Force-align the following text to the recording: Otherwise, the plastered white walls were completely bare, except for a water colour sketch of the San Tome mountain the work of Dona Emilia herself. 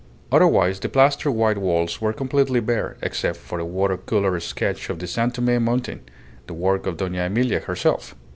Otherwise, 0.31 0.79
the 0.79 0.89
plastered 0.89 1.31
white 1.35 1.59
walls 1.59 2.01
were 2.01 2.11
completely 2.11 2.59
bare, 2.59 2.97
except 3.03 3.37
for 3.37 3.59
a 3.59 3.65
water 3.65 3.97
colour 3.97 4.39
sketch 4.39 4.89
of 4.89 4.97
the 4.97 5.05
San 5.05 5.29
Tome 5.29 5.63
mountain 5.63 6.01
the 6.47 6.55
work 6.55 6.87
of 6.87 6.97
Dona 6.97 7.25
Emilia 7.27 7.59
herself. 7.59 8.15